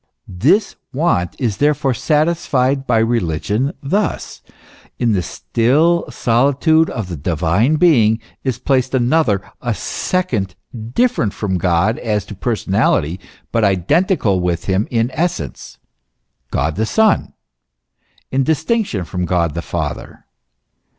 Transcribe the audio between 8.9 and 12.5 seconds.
another, a second, different from God as to